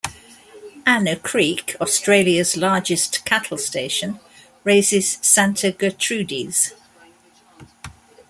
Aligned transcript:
Anna 0.83 1.15
Creek, 1.15 1.75
Australia's 1.79 2.57
largest 2.57 3.23
cattle 3.23 3.59
station, 3.59 4.19
raises 4.63 5.19
Santa 5.21 5.71
Gertrudis. 5.71 6.73